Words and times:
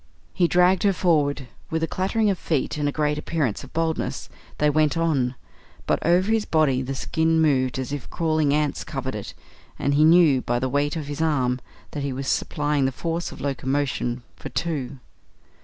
He 0.33 0.47
dragged 0.47 0.81
her 0.81 0.93
forward. 0.93 1.47
With 1.69 1.83
a 1.83 1.87
clattering 1.87 2.31
of 2.31 2.39
feet 2.39 2.75
and 2.79 2.89
a 2.89 2.91
great 2.91 3.19
appearance 3.19 3.63
of 3.63 3.71
boldness 3.71 4.29
they 4.57 4.67
went 4.71 4.97
on, 4.97 5.35
but 5.85 6.03
over 6.03 6.31
his 6.31 6.43
body 6.43 6.81
the 6.81 6.95
skin 6.95 7.39
moved 7.39 7.77
as 7.77 7.93
if 7.93 8.09
crawling 8.09 8.51
ants 8.51 8.83
covered 8.83 9.13
it, 9.13 9.35
and 9.77 9.93
he 9.93 10.03
knew 10.03 10.41
by 10.41 10.57
the 10.57 10.67
weight 10.69 10.97
on 10.97 11.03
his 11.03 11.21
arm 11.21 11.61
that 11.91 12.01
he 12.01 12.13
was 12.13 12.27
supplying 12.27 12.85
the 12.85 12.91
force 12.91 13.31
of 13.31 13.41
locomotion 13.41 14.23
for 14.37 14.49
two. 14.49 14.97